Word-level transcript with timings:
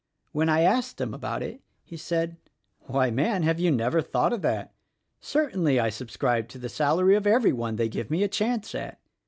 When 0.31 0.49
I 0.49 0.61
asked 0.61 0.99
him 0.99 1.13
about 1.13 1.43
it 1.43 1.61
he 1.83 1.95
said, 1.95 2.37
'Why, 2.87 3.11
man, 3.11 3.43
have 3.43 3.59
you 3.59 3.69
never 3.69 4.01
thought 4.01 4.33
of 4.33 4.41
that? 4.41 4.73
Certainly, 5.19 5.79
I 5.79 5.89
subscribe 5.91 6.47
to 6.47 6.57
the 6.57 6.69
salary 6.69 7.13
of 7.13 7.27
every 7.27 7.53
one 7.53 7.75
they 7.75 7.87
give 7.87 8.09
me 8.09 8.23
a 8.23 8.27
chance 8.27 8.73
at. 8.73 8.99